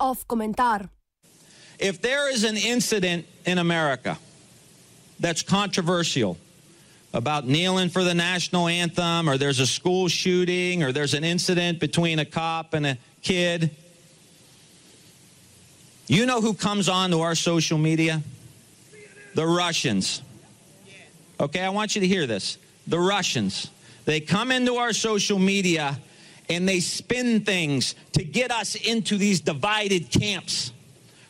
Off 0.00 0.26
komentar. 0.28 0.88
If 1.78 2.02
there 2.02 2.30
is 2.30 2.44
an 2.44 2.56
incident 2.56 3.24
in 3.46 3.58
America 3.58 4.18
that's 5.18 5.42
controversial 5.42 6.36
about 7.14 7.46
kneeling 7.46 7.88
for 7.88 8.04
the 8.04 8.14
national 8.14 8.68
anthem, 8.68 9.28
or 9.28 9.38
there's 9.38 9.58
a 9.58 9.66
school 9.66 10.08
shooting, 10.08 10.82
or 10.82 10.92
there's 10.92 11.14
an 11.14 11.24
incident 11.24 11.80
between 11.80 12.18
a 12.18 12.24
cop 12.24 12.74
and 12.74 12.86
a 12.86 12.98
kid, 13.22 13.70
you 16.08 16.26
know 16.26 16.40
who 16.42 16.52
comes 16.52 16.88
on 16.90 17.10
to 17.10 17.20
our 17.20 17.34
social 17.34 17.78
media? 17.78 18.22
The 19.34 19.46
Russians. 19.46 20.20
Okay, 21.40 21.60
I 21.60 21.70
want 21.70 21.94
you 21.94 22.00
to 22.00 22.06
hear 22.06 22.26
this. 22.26 22.58
The 22.86 22.98
Russians. 22.98 23.70
They 24.04 24.20
come 24.20 24.50
into 24.50 24.76
our 24.76 24.92
social 24.92 25.38
media 25.38 25.98
and 26.48 26.68
they 26.68 26.80
spin 26.80 27.40
things 27.40 27.94
to 28.12 28.24
get 28.24 28.50
us 28.50 28.74
into 28.74 29.16
these 29.16 29.40
divided 29.40 30.10
camps 30.10 30.72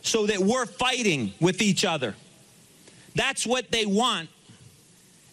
so 0.01 0.27
that 0.27 0.39
we're 0.39 0.67
fighting 0.67 1.33
with 1.41 1.63
each 1.63 1.85
other. 1.85 2.15
That's 3.15 3.47
what 3.47 3.71
they 3.71 3.87
want. 3.87 4.29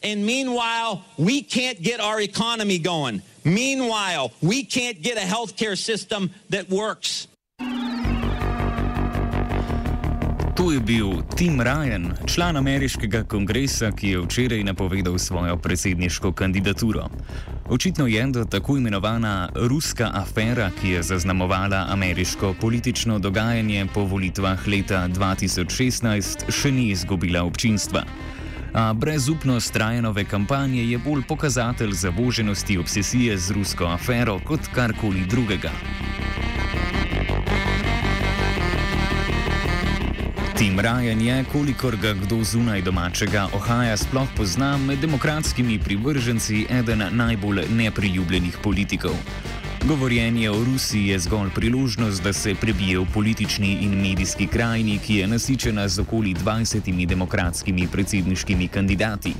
And 0.03 0.25
meanwhile, 0.25 1.03
we 1.17 1.41
can't 1.41 1.81
get 1.81 1.99
our 1.99 2.21
economy 2.21 2.79
going. 2.79 3.21
Meanwhile, 3.43 4.31
we 4.41 4.63
can't 4.63 5.01
get 5.01 5.17
a 5.17 5.21
healthcare 5.21 5.77
system 5.77 6.31
that 6.49 6.69
works. 6.69 7.27
To 10.59 10.71
je 10.71 10.79
bil 10.79 11.23
Tim 11.35 11.61
Ryan, 11.61 12.11
član 12.27 12.57
ameriškega 12.57 13.23
kongresa, 13.23 13.91
ki 13.95 14.09
je 14.09 14.19
včeraj 14.19 14.63
napovedal 14.63 15.17
svojo 15.17 15.57
predsedniško 15.57 16.31
kandidaturo. 16.31 17.05
Očitno 17.69 18.07
je, 18.07 18.25
da 18.27 18.45
tako 18.45 18.77
imenovana 18.77 19.49
ruska 19.55 20.11
afera, 20.13 20.69
ki 20.81 20.89
je 20.89 21.03
zaznamovala 21.03 21.85
ameriško 21.89 22.53
politično 22.61 23.19
dogajanje 23.19 23.87
po 23.93 24.03
volitvah 24.03 24.67
leta 24.67 25.07
2016, 25.07 26.51
še 26.51 26.71
ni 26.71 26.89
izgubila 26.91 27.43
občinstva. 27.43 28.03
A 28.73 28.93
brezupnost 28.93 29.75
Rajanove 29.75 30.25
kampanje 30.25 30.83
je 30.83 30.97
bolj 30.97 31.23
pokazatelj 31.27 31.91
zavoženosti 31.91 32.77
obsesije 32.77 33.37
z 33.37 33.51
rusko 33.51 33.85
afero 33.85 34.39
kot 34.45 34.67
karkoli 34.75 35.23
drugega. 35.25 35.71
Tim 40.59 40.79
Ryan 40.79 41.21
je, 41.21 41.45
kolikor 41.51 41.95
ga 41.95 42.11
kdo 42.13 42.43
zunaj 42.43 42.81
domačega 42.81 43.47
Ohaja 43.55 43.95
sploh 43.97 44.27
pozna, 44.35 44.77
med 44.77 44.99
demokratskimi 44.99 45.77
privrženci 45.79 46.65
eden 46.69 47.03
najbolj 47.11 47.63
nepriljubljenih 47.71 48.57
politikov. 48.63 49.15
Govorjenje 49.87 50.49
o 50.51 50.63
Rusiji 50.63 51.07
je 51.07 51.19
zgolj 51.19 51.49
priložnost, 51.55 52.23
da 52.23 52.33
se 52.33 52.55
prebije 52.55 52.99
v 52.99 53.05
politični 53.13 53.77
in 53.87 53.95
medijski 54.01 54.47
krajini, 54.47 54.99
ki 54.99 55.15
je 55.15 55.27
nasičena 55.27 55.87
z 55.87 55.99
okoli 55.99 56.35
20 56.35 57.05
demokratskimi 57.05 57.87
predsedniškimi 57.87 58.67
kandidati. 58.67 59.33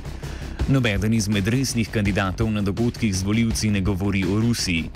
Nobeden 0.68 1.14
izmed 1.14 1.48
resnih 1.48 1.88
kandidatov 1.90 2.50
na 2.50 2.62
dogodkih 2.62 3.16
z 3.16 3.22
voljivci 3.22 3.70
ne 3.70 3.80
govori 3.80 4.24
o 4.24 4.40
Rusiji. 4.40 4.88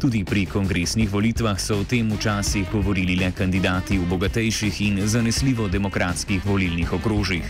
Tudi 0.00 0.24
pri 0.24 0.48
kongresnih 0.48 1.12
volitvah 1.12 1.60
so 1.60 1.76
o 1.80 1.84
tem 1.84 2.08
včasih 2.08 2.64
govorili 2.72 3.20
le 3.20 3.28
kandidati 3.36 3.98
v 4.00 4.08
bogatejših 4.08 4.80
in 4.80 5.04
zanesljivo 5.04 5.68
demokratskih 5.68 6.40
volilnih 6.46 6.92
okrožjih. 6.92 7.44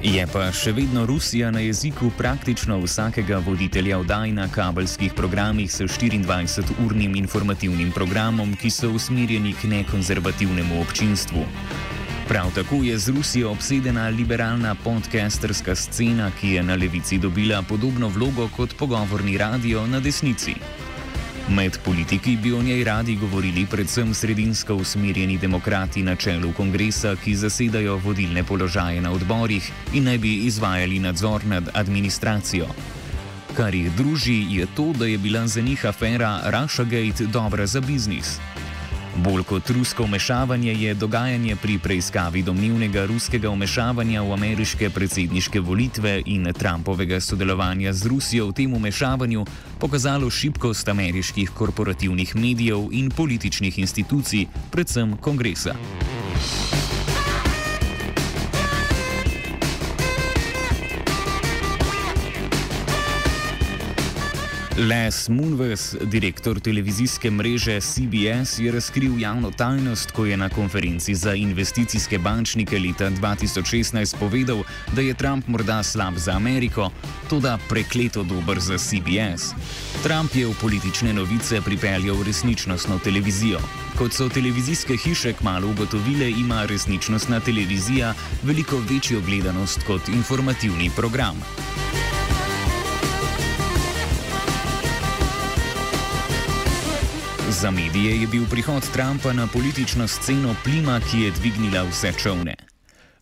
Je 0.00 0.24
pa 0.32 0.48
še 0.48 0.72
vedno 0.72 1.04
Rusija 1.04 1.50
na 1.52 1.60
jeziku 1.60 2.08
praktično 2.16 2.80
vsakega 2.80 3.42
voditelja 3.44 4.00
vdaj 4.00 4.32
na 4.32 4.48
kabelskih 4.48 5.12
programih 5.12 5.68
s 5.68 5.84
24-urnim 5.84 7.20
informativnim 7.20 7.92
programom, 7.92 8.56
ki 8.56 8.72
so 8.72 8.88
usmerjeni 8.96 9.52
k 9.52 9.68
nekonzervativnemu 9.68 10.80
občinstvu. 10.80 11.44
Prav 12.28 12.50
tako 12.54 12.74
je 12.84 12.98
z 12.98 13.08
Rusijo 13.08 13.50
obsedena 13.50 14.08
liberalna 14.08 14.74
podcasterska 14.74 15.74
scena, 15.74 16.30
ki 16.40 16.48
je 16.48 16.62
na 16.62 16.74
levici 16.74 17.18
dobila 17.18 17.62
podobno 17.62 18.08
vlogo 18.08 18.48
kot 18.56 18.74
pogovorni 18.76 19.38
radio 19.38 19.86
na 19.86 20.00
desnici. 20.00 20.54
Med 21.48 21.78
politiki 21.84 22.36
bi 22.36 22.52
o 22.52 22.62
njej 22.62 22.84
radi 22.84 23.16
govorili 23.16 23.66
predvsem 23.66 24.14
sredinsko 24.14 24.74
usmerjeni 24.74 25.38
demokrati 25.38 26.02
na 26.02 26.16
čelu 26.16 26.52
kongresa, 26.52 27.16
ki 27.16 27.34
zasedajo 27.34 27.96
vodilne 27.96 28.44
položaje 28.44 29.00
na 29.00 29.12
odborih 29.12 29.72
in 29.94 30.04
naj 30.04 30.18
bi 30.18 30.34
izvajali 30.34 30.98
nadzor 30.98 31.44
nad 31.44 31.68
administracijo. 31.74 32.66
Kar 33.56 33.74
jih 33.74 33.92
druži, 33.92 34.46
je 34.50 34.66
to, 34.76 34.92
da 34.92 35.06
je 35.06 35.18
bila 35.18 35.46
za 35.46 35.60
njih 35.60 35.86
afera 35.86 36.40
Russiagate 36.44 37.24
dobra 37.24 37.66
za 37.66 37.80
biznis. 37.80 38.38
Bolj 39.18 39.42
kot 39.42 39.70
rusko 39.70 40.04
vmešavanje 40.04 40.72
je 40.74 40.94
dogajanje 40.94 41.56
pri 41.56 41.78
preiskavi 41.82 42.42
domnevnega 42.42 43.02
ruskega 43.06 43.50
vmešavanja 43.50 44.22
v 44.22 44.32
ameriške 44.32 44.90
predsedniške 44.94 45.60
volitve 45.60 46.22
in 46.26 46.46
Trumpovega 46.54 47.18
sodelovanja 47.20 47.92
z 47.92 48.06
Rusijo 48.06 48.46
v 48.48 48.54
tem 48.62 48.74
vmešavanju 48.74 49.44
pokazalo 49.82 50.30
šibkost 50.30 50.88
ameriških 50.88 51.50
korporativnih 51.50 52.36
medijev 52.36 52.92
in 52.92 53.10
političnih 53.10 53.78
institucij, 53.78 54.46
predvsem 54.70 55.16
kongresa. 55.16 55.74
Les 64.78 65.28
Moonves, 65.28 65.96
direktor 66.02 66.60
televizijske 66.60 67.30
mreže 67.30 67.80
CBS, 67.80 68.58
je 68.58 68.72
razkril 68.72 69.18
javno 69.20 69.50
tajnost, 69.50 70.10
ko 70.10 70.26
je 70.26 70.36
na 70.36 70.48
konferenci 70.48 71.14
za 71.14 71.34
investicijske 71.34 72.18
bančnike 72.18 72.78
leta 72.78 73.10
2016 73.10 74.16
povedal, 74.18 74.62
da 74.92 75.02
je 75.02 75.14
Trump 75.14 75.48
morda 75.48 75.82
slab 75.82 76.14
za 76.16 76.32
Ameriko, 76.32 76.90
tudi 77.30 77.48
prekleto 77.68 78.22
dober 78.22 78.60
za 78.60 78.78
CBS. 78.78 79.50
Trump 80.02 80.34
je 80.34 80.46
v 80.46 80.54
politične 80.60 81.12
novice 81.12 81.60
pripeljal 81.60 82.22
resničnostno 82.22 82.98
televizijo. 82.98 83.58
Kot 83.98 84.12
so 84.12 84.28
televizijske 84.28 84.96
hiše 84.96 85.32
kmalo 85.32 85.70
ugotovile, 85.70 86.30
ima 86.30 86.64
resničnostna 86.64 87.40
televizija 87.40 88.14
veliko 88.42 88.78
večjo 88.90 89.20
gledanost 89.20 89.82
kot 89.86 90.08
informativni 90.08 90.90
program. 90.96 91.42
Za 97.48 97.70
medije 97.70 98.20
je 98.20 98.26
bil 98.26 98.42
prihod 98.50 98.82
Trumpa 98.92 99.32
na 99.32 99.46
politično 99.46 100.08
sceno 100.08 100.54
plima, 100.64 101.00
ki 101.10 101.20
je 101.20 101.30
dvignila 101.30 101.82
vse 101.82 102.12
čovne. 102.12 102.54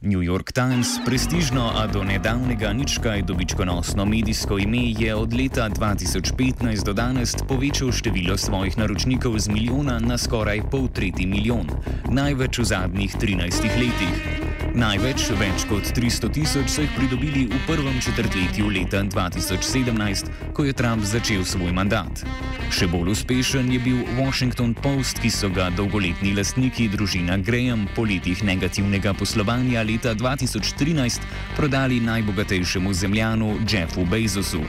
New 0.01 0.23
York 0.23 0.53
Times, 0.53 0.89
prestižno, 1.07 1.73
a 1.77 1.87
do 1.87 2.05
nedavnega 2.05 2.73
ničkaj 2.73 3.23
dobičkonosno 3.23 4.05
medijsko 4.05 4.59
ime, 4.59 4.95
je 4.99 5.15
od 5.15 5.35
leta 5.35 5.71
2015 5.71 6.85
do 6.85 6.93
danes 6.93 7.37
povečal 7.49 7.93
število 7.93 8.37
svojih 8.37 8.79
naročnikov 8.79 9.39
z 9.39 9.49
milijona 9.49 9.99
na 9.99 10.19
skoraj 10.19 10.61
pol 10.71 10.89
tretji 10.89 11.27
milijon, 11.27 11.67
največ 12.11 12.59
v 12.59 12.65
zadnjih 12.65 13.17
13 13.17 13.63
letih. 13.63 14.46
Največ, 14.77 15.31
več 15.41 15.63
kot 15.71 15.89
300 15.97 16.29
tisoč, 16.37 16.67
so 16.69 16.83
jih 16.85 16.91
pridobili 16.93 17.47
v 17.49 17.61
prvem 17.65 17.95
četrtletju 17.97 18.69
leta 18.69 19.01
2017, 19.09 20.29
ko 20.53 20.67
je 20.69 20.75
Trump 20.77 21.01
začel 21.01 21.47
svoj 21.49 21.73
mandat. 21.73 22.21
Še 22.69 22.85
bolj 22.93 23.15
uspešen 23.15 23.73
je 23.73 23.81
bil 23.81 24.03
Washington 24.19 24.77
Post, 24.77 25.23
ki 25.25 25.33
so 25.33 25.49
ga 25.49 25.71
dolgoletni 25.73 26.35
lastniki 26.37 26.91
družina 26.93 27.41
Graham 27.41 27.89
po 27.97 28.05
letih 28.05 28.45
negativnega 28.45 29.17
poslovanja 29.17 29.81
leta 29.81 30.13
2013 30.13 31.25
prodali 31.57 31.97
najbogatejšemu 32.05 32.93
zemljanu 32.93 33.57
Jeffu 33.65 34.05
Bezosu. 34.05 34.61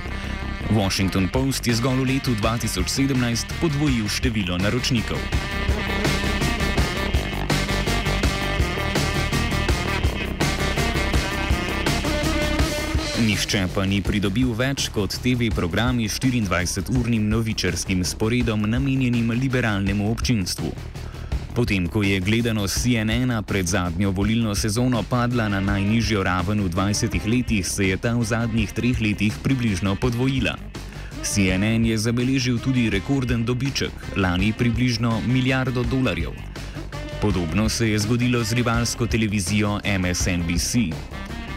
Washington 0.71 1.27
Post 1.27 1.67
je 1.67 1.75
zgolj 1.75 2.07
v 2.07 2.09
letu 2.15 2.31
2017 2.39 3.59
podvojil 3.59 4.07
število 4.07 4.55
naročnikov. 4.55 5.19
Nihče 13.17 13.63
pa 13.73 13.81
ni 13.81 13.97
pridobil 14.05 14.51
več 14.53 14.91
kot 14.93 15.15
TV 15.23 15.47
programi 15.49 16.05
s 16.05 16.19
24-urnim 16.21 17.23
novičarskim 17.25 18.03
sporedom 18.05 18.61
namenjenim 18.69 19.31
liberalnemu 19.33 20.11
občinstvu. 20.11 20.69
Potem, 21.57 21.87
ko 21.89 22.03
je 22.05 22.19
gledanost 22.21 22.77
CNN 22.83 23.33
pred 23.41 23.65
zadnjo 23.65 24.11
volilno 24.13 24.53
sezono 24.53 25.01
padla 25.01 25.47
na 25.49 25.57
najnižjo 25.57 26.21
raven 26.21 26.61
v 26.61 26.69
20 26.69 27.17
letih, 27.25 27.65
se 27.65 27.89
je 27.89 27.97
ta 27.97 28.13
v 28.13 28.21
zadnjih 28.21 28.69
treh 28.69 29.01
letih 29.01 29.33
približno 29.41 29.95
podvojila. 29.97 30.53
CNN 31.25 31.89
je 31.89 31.97
zabeležil 31.97 32.61
tudi 32.61 32.85
rekorden 32.93 33.41
dobiček, 33.41 34.13
lani 34.21 34.53
približno 34.53 35.25
milijardo 35.25 35.81
dolarjev. 35.89 36.37
Podobno 37.17 37.65
se 37.65 37.89
je 37.89 37.99
zgodilo 38.05 38.43
z 38.45 38.61
rivalsko 38.61 39.09
televizijo 39.09 39.81
MSNBC. 39.81 40.93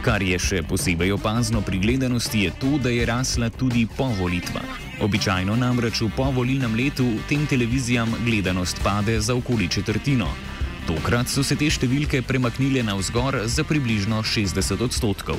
Kar 0.00 0.23
je 0.25 0.38
še 0.41 0.62
posebej 0.64 1.11
opazno 1.12 1.61
pri 1.61 1.76
gledanosti, 1.76 2.47
je 2.47 2.50
to, 2.56 2.79
da 2.81 2.88
je 2.88 3.05
rasla 3.05 3.50
tudi 3.52 3.85
po 3.85 4.06
volitvah. 4.17 4.64
Običajno 5.05 5.52
namreč 5.61 6.00
v 6.00 6.08
povolilnem 6.17 6.73
letu 6.73 7.05
tem 7.29 7.44
televizijam 7.44 8.08
gledanost 8.25 8.81
pade 8.81 9.19
za 9.20 9.37
okoli 9.37 9.69
četrtino. 9.69 10.29
Tokrat 10.88 11.29
so 11.29 11.44
se 11.44 11.52
te 11.52 11.69
številke 11.69 12.23
premaknile 12.25 12.81
navzgor 12.81 13.43
za 13.44 13.61
približno 13.69 14.25
60 14.25 14.81
odstotkov. 14.88 15.37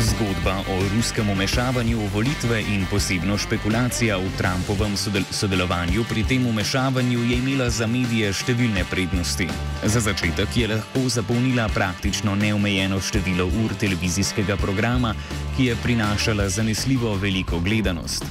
Zgodba 0.00 0.64
o 0.64 0.96
ruskem 0.96 1.28
umešavanju 1.30 1.98
v 1.98 2.08
volitve 2.08 2.60
in 2.72 2.86
posebno 2.90 3.36
špekulacija 3.38 4.16
v 4.16 4.30
Trumpovem 4.38 4.96
sodel 4.96 5.24
sodelovanju 5.28 6.04
pri 6.08 6.24
tem 6.24 6.46
umešavanju 6.46 7.20
je 7.28 7.36
imela 7.36 7.68
za 7.68 7.84
medije 7.86 8.32
številne 8.32 8.84
prednosti. 8.88 9.44
Za 9.84 10.00
začetek 10.00 10.56
je 10.56 10.68
lahko 10.72 11.02
zapolnila 11.04 11.68
praktično 11.68 12.32
neomejeno 12.32 12.96
število 13.00 13.44
ur 13.60 13.74
televizijskega 13.76 14.56
programa, 14.56 15.12
ki 15.56 15.68
je 15.68 15.76
prinašala 15.84 16.48
zanesljivo 16.48 17.12
veliko 17.20 17.60
gledanost. 17.60 18.24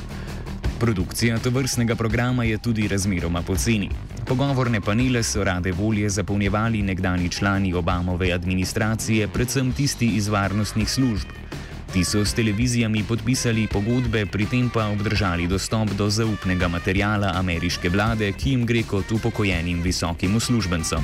Produkcija 0.79 1.37
tovrstnega 1.37 1.93
programa 1.95 2.47
je 2.49 2.57
tudi 2.57 2.87
razmeroma 2.87 3.43
poceni. 3.45 3.91
Pogovorne 4.25 4.81
panele 4.81 5.21
so 5.23 5.43
rade 5.43 5.71
volje 5.71 6.09
zapolnjevali 6.09 6.81
nekdani 6.81 7.29
člani 7.29 7.73
Obamove 7.73 8.31
administracije, 8.33 9.27
predvsem 9.27 9.69
tisti 9.73 10.07
iz 10.17 10.27
varnostnih 10.27 10.89
služb. 10.89 11.38
Ti 11.93 12.05
so 12.05 12.25
s 12.25 12.33
televizijami 12.37 13.01
podpisali 13.03 13.67
pogodbe, 13.67 14.25
pri 14.25 14.45
tem 14.45 14.69
pa 14.69 14.85
obdržali 14.93 15.47
dostop 15.49 15.89
do 15.97 16.09
zaupnega 16.09 16.67
materijala 16.69 17.33
ameriške 17.35 17.89
vlade, 17.89 18.29
ki 18.37 18.53
jim 18.53 18.65
gre 18.65 18.83
kot 18.85 19.11
upokojenim 19.11 19.81
visokim 19.81 20.35
uslužbencem. 20.35 21.01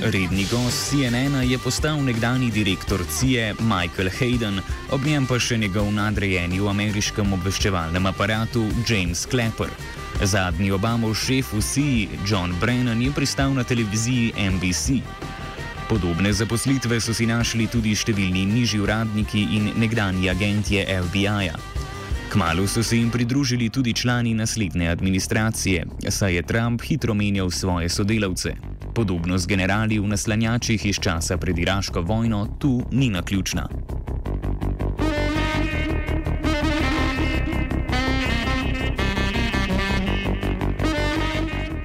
Redni 0.00 0.46
gost 0.50 0.90
CNN 0.90 1.42
je 1.42 1.58
postal 1.58 1.98
nekdani 2.04 2.50
direktor 2.50 3.00
CIA 3.10 3.54
Michael 3.58 4.10
Hayden, 4.20 4.60
ob 4.94 5.02
njem 5.02 5.26
pa 5.26 5.40
še 5.42 5.58
njegov 5.58 5.90
nadrejeni 5.90 6.60
v 6.62 6.68
ameriškem 6.70 7.32
obveščevalnem 7.34 8.06
aparatu 8.06 8.62
James 8.86 9.26
Clapper. 9.26 9.72
Zadnji 10.22 10.70
Obamov 10.70 11.16
šef 11.18 11.50
v 11.50 11.62
CIA 11.66 12.22
John 12.22 12.54
Brennan 12.60 13.02
je 13.02 13.10
pristal 13.10 13.50
na 13.50 13.66
televiziji 13.66 14.38
NBC. 14.38 15.02
Podobne 15.90 16.30
zaposlitve 16.30 17.00
so 17.02 17.10
si 17.10 17.26
našli 17.26 17.66
tudi 17.66 17.98
številni 17.98 18.46
nižji 18.46 18.78
uradniki 18.78 19.42
in 19.58 19.72
nekdani 19.82 20.30
agentje 20.30 20.86
FBI-ja. 20.86 21.58
Kmalo 22.30 22.70
so 22.70 22.86
se 22.86 23.00
jim 23.00 23.10
pridružili 23.10 23.66
tudi 23.66 23.96
člani 23.98 24.36
naslednje 24.38 24.94
administracije, 24.94 25.86
saj 26.06 26.38
je 26.38 26.42
Trump 26.46 26.86
hitro 26.86 27.18
menjal 27.18 27.50
svoje 27.50 27.90
sodelavce. 27.90 28.77
Podobno 28.98 29.38
z 29.38 29.46
generali 29.46 29.94
v 30.02 30.10
naslanjačih 30.10 30.82
iz 30.90 30.98
časa 30.98 31.36
pred 31.38 31.54
Iraško 31.54 32.02
vojno 32.02 32.58
tu 32.58 32.82
ni 32.90 33.06
na 33.14 33.22
ključna. 33.22 33.68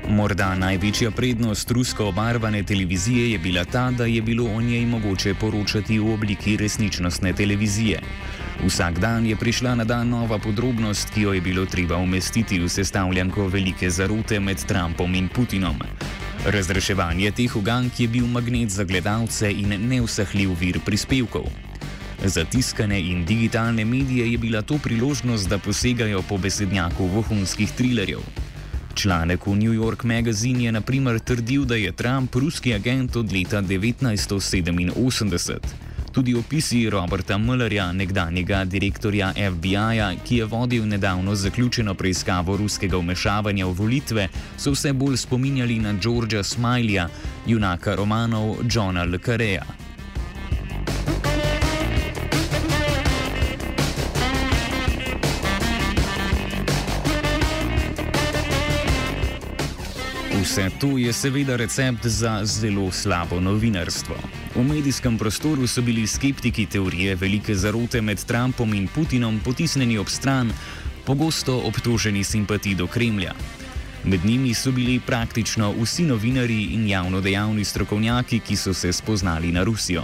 Morda 0.10 0.56
največja 0.56 1.12
prednost 1.12 1.72
rusko 1.72 2.08
obarvane 2.10 2.64
televizije 2.64 3.32
je 3.32 3.40
bila 3.40 3.66
ta, 3.66 3.92
da 3.92 4.06
je 4.06 4.22
bilo 4.22 4.50
o 4.50 4.62
njej 4.62 4.86
mogoče 4.86 5.34
poročati 5.34 6.00
v 6.00 6.14
obliki 6.14 6.58
resničnostne 6.58 7.34
televizije. 7.34 8.02
Vsak 8.66 9.00
dan 9.00 9.26
je 9.26 9.36
prišla 9.36 9.76
na 9.76 9.84
dan 9.84 10.10
nova 10.10 10.40
podrobnost, 10.40 11.14
ki 11.14 11.22
jo 11.22 11.34
je 11.34 11.42
bilo 11.42 11.66
treba 11.66 11.98
umestiti 11.98 12.60
v 12.60 12.70
sestavljanko 12.70 13.48
velike 13.48 13.90
zarote 13.90 14.40
med 14.40 14.66
Trumpom 14.66 15.16
in 15.16 15.30
Putinom. 15.30 15.78
Razreševanje 16.44 17.32
teh 17.32 17.56
ugank 17.56 18.00
je 18.00 18.08
bil 18.08 18.26
magnet 18.28 18.70
za 18.70 18.84
gledalce 18.84 19.52
in 19.52 19.88
neusahljiv 19.88 20.52
vir 20.60 20.80
prispevkov. 20.84 21.48
Za 22.26 22.44
tiskane 22.44 23.00
in 23.00 23.24
digitalne 23.26 23.86
medije 23.86 24.32
je 24.32 24.38
bila 24.38 24.62
to 24.62 24.78
priložnost, 24.78 25.50
da 25.50 25.58
posegajo 25.58 26.22
po 26.22 26.38
besednjaku 26.38 27.08
vohunskih 27.08 27.72
trilerjev. 27.72 28.20
Članek 28.94 29.48
v 29.48 29.56
New 29.56 29.74
York 29.74 30.04
Magazine 30.04 30.64
je 30.64 30.72
naprimer 30.72 31.20
trdil, 31.20 31.66
da 31.66 31.76
je 31.76 31.92
Trump 31.92 32.36
ruski 32.36 32.74
agent 32.74 33.16
od 33.16 33.32
leta 33.32 33.62
1987. 33.62 35.93
Tudi 36.14 36.34
opisi 36.34 36.90
Roberta 36.90 37.38
Mullerja, 37.38 37.92
nekdanjega 37.92 38.66
direktorja 38.66 39.32
FBI-ja, 39.34 40.12
ki 40.26 40.36
je 40.38 40.46
vodil 40.46 40.86
nedavno 40.88 41.36
zaključeno 41.36 41.94
preiskavo 41.94 42.58
ruskega 42.58 42.98
vmešavanja 42.98 43.66
v 43.66 43.74
volitve, 43.74 44.28
so 44.58 44.72
vse 44.72 44.94
bolj 44.94 45.18
spominjali 45.18 45.80
na 45.80 45.94
Georgea 45.94 46.44
Smileyja, 46.44 47.08
junaka 47.48 47.96
romanov 47.96 48.62
Johna 48.70 49.04
Le 49.04 49.18
Carreja. 49.18 49.66
Vse 60.42 60.70
to 60.80 60.98
je 60.98 61.14
seveda 61.14 61.56
recept 61.56 62.06
za 62.06 62.46
zelo 62.46 62.92
slabo 62.92 63.40
novinarstvo. 63.40 64.33
V 64.56 64.62
medijskem 64.62 65.18
prostoru 65.18 65.68
so 65.68 65.82
bili 65.82 66.08
skeptiki 66.08 66.66
teorije 66.66 67.16
velike 67.16 67.56
zarote 67.56 68.02
med 68.02 68.26
Trumpom 68.26 68.74
in 68.74 68.88
Putinom 68.88 69.40
potisnjeni 69.40 69.98
ob 69.98 70.10
stran, 70.10 70.52
pogosto 71.06 71.58
obtoženi 71.66 72.24
simpatij 72.24 72.76
do 72.76 72.88
Kremlja. 72.88 73.34
Med 74.04 74.26
njimi 74.26 74.54
so 74.54 74.72
bili 74.72 75.00
praktično 75.00 75.74
vsi 75.82 76.04
novinari 76.04 76.64
in 76.64 76.88
javno 76.88 77.22
dejavni 77.22 77.66
strokovnjaki, 77.66 78.40
ki 78.40 78.56
so 78.56 78.74
se 78.74 78.94
spoznali 78.94 79.52
na 79.52 79.64
Rusijo. 79.64 80.04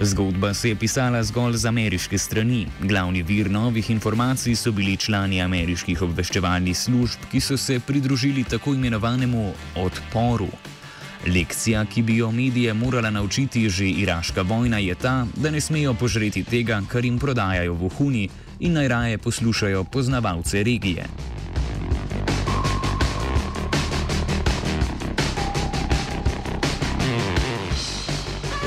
Zgodba 0.00 0.54
se 0.54 0.68
je 0.68 0.76
pisala 0.76 1.22
zgolj 1.22 1.56
z 1.56 1.66
ameriške 1.66 2.18
strani. 2.18 2.66
Glavni 2.80 3.22
vir 3.22 3.50
novih 3.50 3.90
informacij 3.90 4.56
so 4.56 4.72
bili 4.72 4.96
člani 4.96 5.40
ameriških 5.42 6.02
obveščevalnih 6.02 6.76
služb, 6.76 7.30
ki 7.30 7.40
so 7.40 7.56
se 7.56 7.80
pridružili 7.80 8.44
tako 8.44 8.74
imenovanemu 8.74 9.52
odporu. 9.76 10.50
Lekcija, 11.26 11.84
ki 11.84 12.02
bi 12.02 12.16
jo 12.16 12.30
medije 12.30 12.74
morala 12.74 13.10
naučiti 13.10 13.68
že 13.68 13.88
iraška 13.88 14.42
vojna, 14.42 14.78
je 14.78 14.94
ta, 14.94 15.26
da 15.36 15.50
ne 15.50 15.60
smejo 15.60 15.94
požreti 15.94 16.44
tega, 16.44 16.82
kar 16.88 17.04
jim 17.04 17.18
prodajajo 17.18 17.74
vohuni 17.74 18.28
in 18.60 18.72
najraje 18.72 19.18
poslušajo 19.18 19.84
poznavalce 19.84 20.62
regije. 20.62 21.06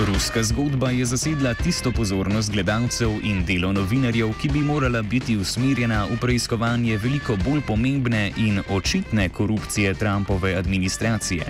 Ruska 0.08 0.44
zgodba 0.44 0.90
je 0.90 1.06
zasedla 1.06 1.54
tisto 1.54 1.92
pozornost 1.92 2.52
gledalcev 2.52 3.10
in 3.24 3.46
delo 3.46 3.74
novinarjev, 3.74 4.34
ki 4.42 4.50
bi 4.50 4.60
morala 4.60 5.02
biti 5.02 5.38
usmerjena 5.38 6.06
v 6.06 6.18
preiskovanje 6.22 6.98
veliko 6.98 7.36
bolj 7.46 7.62
pomembne 7.68 8.32
in 8.38 8.62
očitne 8.70 9.30
korupcije 9.30 9.94
Trumpove 9.94 10.56
administracije. 10.56 11.46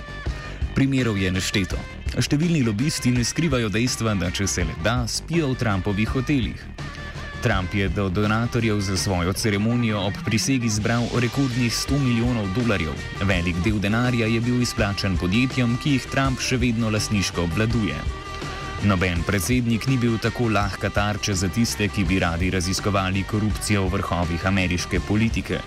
Primerov 0.74 1.18
je 1.18 1.30
nešteto. 1.32 1.78
Številni 2.18 2.64
lobisti 2.66 3.12
ne 3.14 3.24
skrivajo 3.24 3.68
dejstva, 3.72 4.14
da 4.18 4.30
če 4.30 4.46
se 4.46 4.64
le 4.64 4.74
da, 4.84 5.02
spijo 5.08 5.52
v 5.52 5.58
Trumpovih 5.60 6.08
hotelih. 6.16 6.64
Trump 7.42 7.74
je 7.74 7.88
do 7.88 8.08
donatorjev 8.08 8.80
za 8.80 8.96
svojo 8.96 9.32
ceremonijo 9.32 10.00
ob 10.00 10.14
prisegi 10.26 10.68
zbral 10.68 11.06
rekordnih 11.22 11.72
100 11.72 11.98
milijonov 12.02 12.48
dolarjev. 12.56 12.94
Velik 13.22 13.56
del 13.64 13.78
denarja 13.78 14.26
je 14.26 14.40
bil 14.40 14.62
izplačan 14.62 15.16
podjetjem, 15.16 15.76
ki 15.82 15.98
jih 15.98 16.08
Trump 16.10 16.42
še 16.42 16.58
vedno 16.58 16.90
lasniško 16.90 17.46
obvladuje. 17.46 17.98
Noben 18.86 19.22
predsednik 19.26 19.86
ni 19.86 19.96
bil 19.98 20.18
tako 20.22 20.48
lahka 20.54 20.90
tarča 20.90 21.34
za 21.34 21.48
tiste, 21.48 21.88
ki 21.88 22.04
bi 22.04 22.18
radi 22.18 22.50
raziskovali 22.50 23.24
korupcijo 23.26 23.86
v 23.86 23.98
vrhovih 23.98 24.46
ameriške 24.46 25.00
politike. 25.00 25.58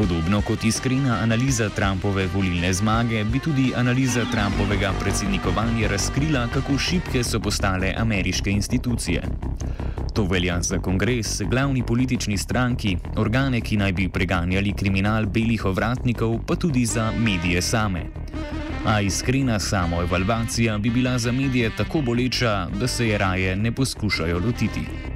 Podobno 0.00 0.40
kot 0.40 0.64
iskrena 0.64 1.18
analiza 1.20 1.68
Trumpove 1.68 2.26
volilne 2.26 2.72
zmage, 2.72 3.24
bi 3.24 3.38
tudi 3.38 3.72
analiza 3.76 4.22
Trumpovega 4.32 4.92
predsednikovanja 5.00 5.88
razkrila, 5.88 6.46
kako 6.48 6.78
šibke 6.78 7.24
so 7.24 7.40
postale 7.40 7.92
ameriške 7.96 8.50
institucije. 8.50 9.22
To 10.14 10.24
velja 10.24 10.62
za 10.62 10.78
kongres, 10.78 11.42
glavni 11.50 11.82
politični 11.82 12.38
stranki, 12.38 12.96
organe, 13.16 13.60
ki 13.60 13.76
naj 13.76 13.92
bi 13.92 14.08
preganjali 14.08 14.72
kriminal 14.72 15.26
belih 15.26 15.64
ovratnikov, 15.64 16.38
pa 16.46 16.56
tudi 16.56 16.86
za 16.86 17.12
medije 17.18 17.62
same. 17.62 18.06
A 18.86 19.00
iskrena 19.00 19.58
samoevalvacija 19.58 20.78
bi 20.78 20.90
bila 20.90 21.18
za 21.18 21.32
medije 21.32 21.76
tako 21.76 22.00
boleča, 22.00 22.68
da 22.80 22.88
se 22.88 23.08
je 23.08 23.18
raje 23.18 23.56
ne 23.56 23.72
poskušajo 23.72 24.38
lotiti. 24.38 25.09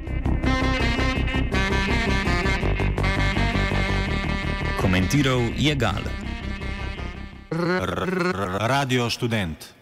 Komentiral 4.94 5.50
je 5.58 5.74
Gal. 5.74 6.06
Radio 8.62 9.10
študent. 9.10 9.74